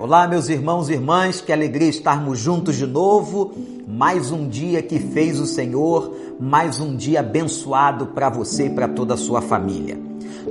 Olá, 0.00 0.28
meus 0.28 0.48
irmãos 0.48 0.88
e 0.88 0.92
irmãs, 0.92 1.40
que 1.40 1.52
alegria 1.52 1.88
estarmos 1.88 2.38
juntos 2.38 2.76
de 2.76 2.86
novo. 2.86 3.52
Mais 3.84 4.30
um 4.30 4.48
dia 4.48 4.80
que 4.80 4.96
fez 4.96 5.40
o 5.40 5.44
Senhor, 5.44 6.14
mais 6.38 6.78
um 6.78 6.94
dia 6.94 7.18
abençoado 7.18 8.06
para 8.06 8.30
você 8.30 8.66
e 8.66 8.70
para 8.70 8.86
toda 8.86 9.14
a 9.14 9.16
sua 9.16 9.42
família. 9.42 9.98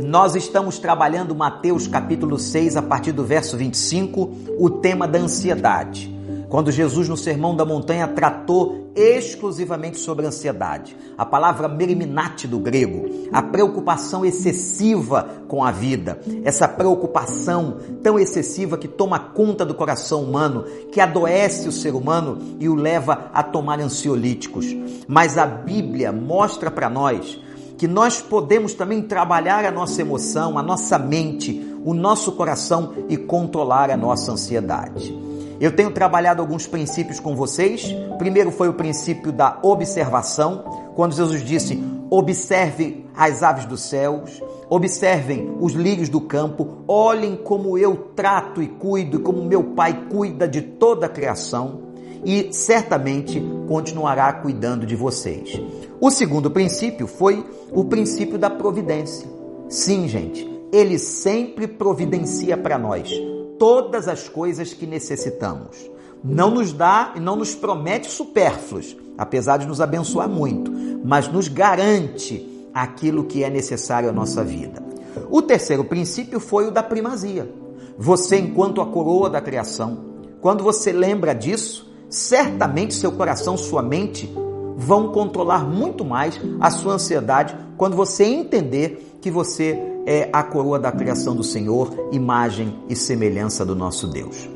Nós 0.00 0.34
estamos 0.34 0.80
trabalhando 0.80 1.32
Mateus 1.32 1.86
capítulo 1.86 2.40
6, 2.40 2.76
a 2.76 2.82
partir 2.82 3.12
do 3.12 3.22
verso 3.22 3.56
25, 3.56 4.28
o 4.58 4.68
tema 4.68 5.06
da 5.06 5.20
ansiedade 5.20 6.15
quando 6.48 6.70
Jesus 6.70 7.08
no 7.08 7.16
Sermão 7.16 7.56
da 7.56 7.64
Montanha 7.64 8.06
tratou 8.08 8.90
exclusivamente 8.94 9.98
sobre 9.98 10.26
ansiedade. 10.26 10.96
A 11.18 11.24
palavra 11.24 11.68
meriminate 11.68 12.46
do 12.46 12.58
grego, 12.58 13.08
a 13.32 13.42
preocupação 13.42 14.24
excessiva 14.24 15.28
com 15.48 15.64
a 15.64 15.70
vida, 15.70 16.20
essa 16.44 16.66
preocupação 16.66 17.78
tão 18.02 18.18
excessiva 18.18 18.78
que 18.78 18.88
toma 18.88 19.18
conta 19.18 19.64
do 19.64 19.74
coração 19.74 20.22
humano, 20.22 20.64
que 20.92 21.00
adoece 21.00 21.68
o 21.68 21.72
ser 21.72 21.94
humano 21.94 22.38
e 22.58 22.68
o 22.68 22.74
leva 22.74 23.30
a 23.32 23.42
tomar 23.42 23.80
ansiolíticos. 23.80 24.66
Mas 25.06 25.36
a 25.36 25.46
Bíblia 25.46 26.12
mostra 26.12 26.70
para 26.70 26.88
nós 26.88 27.40
que 27.76 27.86
nós 27.86 28.22
podemos 28.22 28.72
também 28.72 29.02
trabalhar 29.02 29.64
a 29.64 29.70
nossa 29.70 30.00
emoção, 30.00 30.58
a 30.58 30.62
nossa 30.62 30.98
mente, 30.98 31.76
o 31.84 31.92
nosso 31.92 32.32
coração 32.32 32.94
e 33.08 33.16
controlar 33.16 33.90
a 33.90 33.96
nossa 33.96 34.32
ansiedade. 34.32 35.25
Eu 35.58 35.74
tenho 35.74 35.90
trabalhado 35.90 36.42
alguns 36.42 36.66
princípios 36.66 37.18
com 37.18 37.34
vocês. 37.34 37.94
Primeiro 38.18 38.50
foi 38.50 38.68
o 38.68 38.74
princípio 38.74 39.32
da 39.32 39.58
observação, 39.62 40.92
quando 40.94 41.14
Jesus 41.14 41.42
disse: 41.42 41.82
observem 42.10 43.06
as 43.14 43.42
aves 43.42 43.64
dos 43.64 43.80
céus, 43.80 44.42
observem 44.68 45.56
os 45.58 45.72
lírios 45.72 46.08
do 46.08 46.20
campo, 46.20 46.82
olhem 46.86 47.36
como 47.36 47.78
eu 47.78 47.96
trato 48.14 48.62
e 48.62 48.68
cuido, 48.68 49.18
e 49.18 49.22
como 49.22 49.42
meu 49.44 49.62
Pai 49.64 50.06
cuida 50.10 50.46
de 50.46 50.60
toda 50.60 51.06
a 51.06 51.10
criação, 51.10 51.80
e 52.22 52.52
certamente 52.52 53.42
continuará 53.66 54.32
cuidando 54.34 54.84
de 54.84 54.94
vocês. 54.94 55.58
O 55.98 56.10
segundo 56.10 56.50
princípio 56.50 57.06
foi 57.06 57.44
o 57.72 57.84
princípio 57.84 58.38
da 58.38 58.50
providência. 58.50 59.26
Sim, 59.70 60.06
gente, 60.06 60.46
ele 60.70 60.98
sempre 60.98 61.66
providencia 61.66 62.56
para 62.56 62.78
nós 62.78 63.10
todas 63.58 64.08
as 64.08 64.28
coisas 64.28 64.72
que 64.72 64.86
necessitamos. 64.86 65.90
Não 66.22 66.50
nos 66.50 66.72
dá 66.72 67.12
e 67.14 67.20
não 67.20 67.36
nos 67.36 67.54
promete 67.54 68.10
supérfluos, 68.10 68.96
apesar 69.16 69.58
de 69.58 69.66
nos 69.66 69.80
abençoar 69.80 70.28
muito, 70.28 70.72
mas 71.04 71.28
nos 71.28 71.48
garante 71.48 72.68
aquilo 72.74 73.24
que 73.24 73.44
é 73.44 73.50
necessário 73.50 74.08
à 74.08 74.12
nossa 74.12 74.42
vida. 74.42 74.82
O 75.30 75.40
terceiro 75.40 75.84
princípio 75.84 76.38
foi 76.40 76.68
o 76.68 76.70
da 76.70 76.82
primazia. 76.82 77.50
Você, 77.98 78.38
enquanto 78.38 78.80
a 78.80 78.86
coroa 78.86 79.30
da 79.30 79.40
criação, 79.40 80.04
quando 80.40 80.62
você 80.62 80.92
lembra 80.92 81.34
disso, 81.34 81.90
certamente 82.10 82.94
seu 82.94 83.12
coração, 83.12 83.56
sua 83.56 83.82
mente 83.82 84.30
vão 84.76 85.10
controlar 85.10 85.64
muito 85.66 86.04
mais 86.04 86.38
a 86.60 86.70
sua 86.70 86.94
ansiedade 86.94 87.56
quando 87.76 87.96
você 87.96 88.24
entender 88.24 89.15
que 89.26 89.30
você 89.32 89.76
é 90.06 90.28
a 90.32 90.40
coroa 90.40 90.78
da 90.78 90.92
criação 90.92 91.34
do 91.34 91.42
Senhor, 91.42 92.10
imagem 92.12 92.78
e 92.88 92.94
semelhança 92.94 93.66
do 93.66 93.74
nosso 93.74 94.06
Deus. 94.06 94.48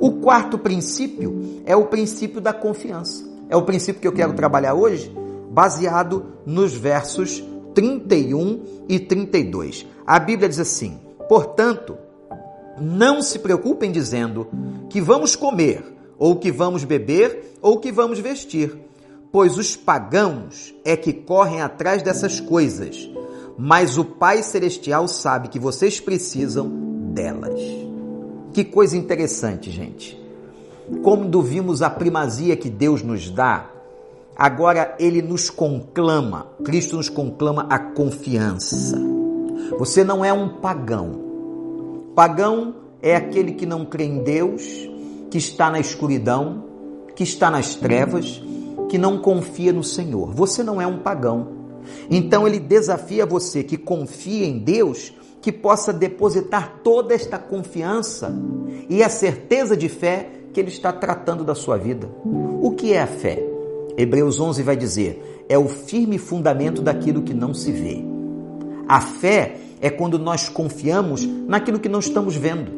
O 0.00 0.22
quarto 0.22 0.56
princípio 0.56 1.60
é 1.66 1.76
o 1.76 1.84
princípio 1.84 2.40
da 2.40 2.54
confiança. 2.54 3.28
É 3.50 3.54
o 3.54 3.60
princípio 3.60 4.00
que 4.00 4.08
eu 4.08 4.14
quero 4.14 4.32
trabalhar 4.32 4.72
hoje, 4.72 5.14
baseado 5.50 6.24
nos 6.46 6.72
versos 6.72 7.44
31 7.74 8.86
e 8.88 8.98
32. 8.98 9.86
A 10.06 10.18
Bíblia 10.18 10.48
diz 10.48 10.60
assim: 10.60 10.98
Portanto, 11.28 11.98
não 12.80 13.20
se 13.20 13.38
preocupem 13.38 13.92
dizendo 13.92 14.48
que 14.88 14.98
vamos 14.98 15.36
comer, 15.36 15.84
ou 16.18 16.36
que 16.36 16.50
vamos 16.50 16.84
beber, 16.84 17.58
ou 17.60 17.78
que 17.78 17.92
vamos 17.92 18.18
vestir 18.18 18.86
pois 19.36 19.58
os 19.58 19.76
pagãos 19.76 20.74
é 20.82 20.96
que 20.96 21.12
correm 21.12 21.60
atrás 21.60 22.02
dessas 22.02 22.40
coisas, 22.40 23.06
mas 23.58 23.96
o 23.96 24.04
Pai 24.04 24.42
Celestial 24.42 25.08
sabe 25.08 25.48
que 25.48 25.58
vocês 25.58 25.98
precisam 25.98 26.68
delas. 27.12 27.60
Que 28.52 28.64
coisa 28.64 28.96
interessante, 28.96 29.70
gente. 29.70 30.20
Quando 31.02 31.42
vimos 31.42 31.82
a 31.82 31.90
primazia 31.90 32.56
que 32.56 32.70
Deus 32.70 33.02
nos 33.02 33.30
dá, 33.30 33.70
agora 34.36 34.94
Ele 34.98 35.22
nos 35.22 35.50
conclama, 35.50 36.46
Cristo 36.64 36.96
nos 36.96 37.08
conclama 37.08 37.66
a 37.68 37.78
confiança. 37.78 38.98
Você 39.78 40.04
não 40.04 40.24
é 40.24 40.32
um 40.32 40.60
pagão. 40.60 41.24
Pagão 42.14 42.74
é 43.02 43.16
aquele 43.16 43.52
que 43.52 43.66
não 43.66 43.84
crê 43.84 44.04
em 44.04 44.22
Deus, 44.22 44.62
que 45.30 45.38
está 45.38 45.70
na 45.70 45.80
escuridão, 45.80 46.64
que 47.14 47.22
está 47.24 47.50
nas 47.50 47.74
trevas, 47.74 48.42
que 48.88 48.98
não 48.98 49.18
confia 49.18 49.72
no 49.72 49.82
Senhor. 49.82 50.32
Você 50.32 50.62
não 50.62 50.80
é 50.80 50.86
um 50.86 50.98
pagão. 50.98 51.55
Então 52.10 52.46
ele 52.46 52.58
desafia 52.58 53.26
você 53.26 53.62
que 53.62 53.76
confia 53.76 54.46
em 54.46 54.58
Deus, 54.58 55.12
que 55.40 55.52
possa 55.52 55.92
depositar 55.92 56.80
toda 56.82 57.14
esta 57.14 57.38
confiança 57.38 58.34
e 58.88 59.02
a 59.02 59.08
certeza 59.08 59.76
de 59.76 59.88
fé 59.88 60.28
que 60.52 60.60
ele 60.60 60.68
está 60.68 60.92
tratando 60.92 61.44
da 61.44 61.54
sua 61.54 61.76
vida. 61.76 62.08
O 62.60 62.72
que 62.72 62.92
é 62.92 63.02
a 63.02 63.06
fé? 63.06 63.42
Hebreus 63.96 64.40
11 64.40 64.62
vai 64.62 64.76
dizer: 64.76 65.44
é 65.48 65.58
o 65.58 65.68
firme 65.68 66.18
fundamento 66.18 66.82
daquilo 66.82 67.22
que 67.22 67.34
não 67.34 67.54
se 67.54 67.72
vê. 67.72 68.04
A 68.88 69.00
fé 69.00 69.56
é 69.80 69.90
quando 69.90 70.18
nós 70.18 70.48
confiamos 70.48 71.24
naquilo 71.24 71.80
que 71.80 71.88
não 71.88 72.00
estamos 72.00 72.36
vendo. 72.36 72.72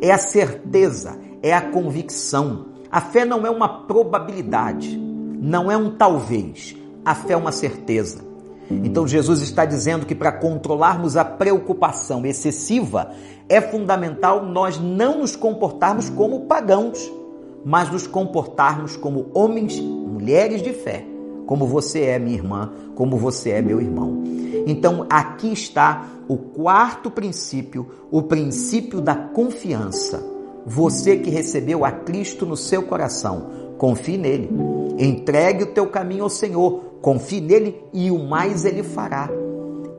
É 0.00 0.10
a 0.10 0.18
certeza, 0.18 1.18
é 1.42 1.52
a 1.52 1.60
convicção. 1.60 2.66
A 2.90 3.00
fé 3.00 3.24
não 3.24 3.46
é 3.46 3.50
uma 3.50 3.86
probabilidade 3.86 5.12
não 5.42 5.68
é 5.68 5.76
um 5.76 5.90
talvez, 5.90 6.76
a 7.04 7.16
fé 7.16 7.32
é 7.32 7.36
uma 7.36 7.50
certeza. 7.50 8.22
Então 8.84 9.06
Jesus 9.06 9.40
está 9.40 9.64
dizendo 9.64 10.06
que 10.06 10.14
para 10.14 10.32
controlarmos 10.32 11.16
a 11.16 11.24
preocupação 11.24 12.24
excessiva 12.26 13.10
é 13.48 13.60
fundamental 13.60 14.44
nós 14.44 14.78
não 14.78 15.20
nos 15.20 15.36
comportarmos 15.36 16.08
como 16.08 16.46
pagãos, 16.46 17.12
mas 17.64 17.90
nos 17.90 18.06
comportarmos 18.06 18.96
como 18.96 19.26
homens, 19.34 19.78
mulheres 19.78 20.62
de 20.62 20.72
fé, 20.72 21.04
como 21.46 21.66
você 21.66 22.02
é, 22.02 22.18
minha 22.18 22.36
irmã, 22.36 22.72
como 22.94 23.16
você 23.16 23.50
é, 23.50 23.62
meu 23.62 23.80
irmão. 23.80 24.22
Então 24.66 25.06
aqui 25.10 25.52
está 25.52 26.06
o 26.28 26.36
quarto 26.36 27.10
princípio, 27.10 27.86
o 28.10 28.22
princípio 28.22 29.00
da 29.00 29.14
confiança. 29.14 30.22
Você 30.64 31.16
que 31.16 31.30
recebeu 31.30 31.84
a 31.84 31.90
Cristo 31.90 32.46
no 32.46 32.56
seu 32.56 32.84
coração, 32.84 33.50
confie 33.78 34.16
nele. 34.16 34.48
Entregue 34.98 35.64
o 35.64 35.72
teu 35.72 35.88
caminho 35.88 36.22
ao 36.22 36.30
Senhor, 36.30 36.91
confie 37.02 37.40
nele 37.40 37.84
e 37.92 38.10
o 38.10 38.18
mais 38.18 38.64
ele 38.64 38.84
fará. 38.84 39.28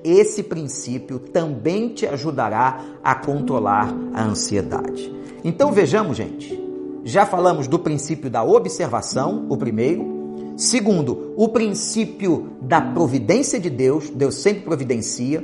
Esse 0.04 0.42
princípio 0.42 1.20
também 1.20 1.90
te 1.90 2.08
ajudará 2.08 2.82
a 3.04 3.14
controlar 3.14 3.94
a 4.14 4.24
ansiedade. 4.24 5.14
Então 5.44 5.72
vejamos, 5.72 6.18
gente. 6.18 6.62
Já 7.04 7.26
falamos 7.26 7.68
do 7.68 7.78
princípio 7.78 8.30
da 8.30 8.44
observação, 8.44 9.46
o 9.50 9.58
primeiro. 9.58 10.54
Segundo, 10.56 11.34
o 11.36 11.50
princípio 11.50 12.52
da 12.62 12.80
providência 12.80 13.60
de 13.60 13.70
Deus, 13.70 14.10
Deus 14.10 14.36
sempre 14.36 14.64
providencia. 14.64 15.44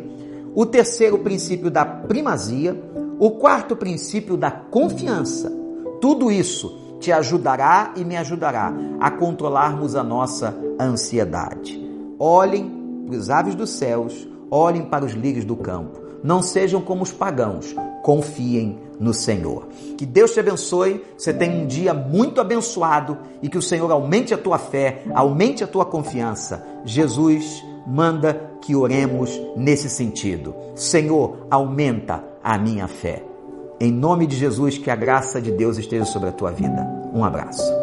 O 0.55 0.65
terceiro, 0.65 1.17
o 1.17 1.19
princípio 1.19 1.69
da 1.69 1.85
primazia. 1.85 2.81
O 3.19 3.31
quarto 3.31 3.75
princípio 3.75 4.37
da 4.37 4.49
confiança. 4.49 5.51
Tudo 5.99 6.31
isso 6.31 6.88
te 6.99 7.11
ajudará 7.11 7.93
e 7.95 8.03
me 8.03 8.17
ajudará 8.17 8.73
a 8.99 9.09
controlarmos 9.09 9.95
a 9.95 10.03
nossa 10.03 10.55
ansiedade. 10.79 11.79
Olhem 12.19 13.03
para 13.07 13.15
os 13.15 13.29
aves 13.29 13.55
dos 13.55 13.71
céus, 13.71 14.27
olhem 14.51 14.83
para 14.83 15.05
os 15.05 15.13
lírios 15.13 15.45
do 15.45 15.55
campo. 15.55 15.99
Não 16.21 16.41
sejam 16.41 16.81
como 16.81 17.03
os 17.03 17.11
pagãos, 17.11 17.73
confiem 18.03 18.77
no 18.99 19.13
Senhor. 19.13 19.67
Que 19.97 20.05
Deus 20.05 20.33
te 20.33 20.39
abençoe, 20.39 21.03
você 21.17 21.33
tenha 21.33 21.63
um 21.63 21.65
dia 21.65 21.93
muito 21.93 22.41
abençoado 22.41 23.17
e 23.41 23.47
que 23.47 23.57
o 23.57 23.61
Senhor 23.61 23.89
aumente 23.89 24.33
a 24.33 24.37
tua 24.37 24.57
fé, 24.57 25.03
aumente 25.13 25.63
a 25.63 25.67
tua 25.67 25.85
confiança. 25.85 26.65
Jesus 26.83 27.63
manda 27.87 28.51
que 28.61 28.75
oremos 28.75 29.31
nesse 29.55 29.89
sentido. 29.89 30.53
Senhor, 30.75 31.47
aumenta 31.49 32.23
a 32.43 32.57
minha 32.57 32.87
fé. 32.87 33.28
Em 33.81 33.93
nome 33.93 34.27
de 34.27 34.35
Jesus, 34.35 34.77
que 34.77 34.91
a 34.91 34.95
graça 34.95 35.41
de 35.41 35.51
Deus 35.51 35.77
esteja 35.77 36.03
sobre 36.03 36.27
a 36.27 36.33
tua 36.33 36.51
vida. 36.51 36.85
Um 37.13 37.23
abraço. 37.23 37.78